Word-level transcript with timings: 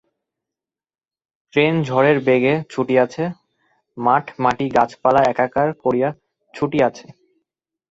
Train 1.53 1.73
ঝড়ের 1.83 2.17
বেগে 2.27 2.53
ছুটিয়াছে-মাঠ, 2.69 4.25
মাটি, 4.39 4.65
গাছপালা 4.69 5.21
একাকার 5.23 5.69
করিয়া 5.83 6.09
ছুটিয়াছে। 6.53 7.05